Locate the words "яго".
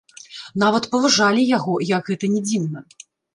1.57-1.75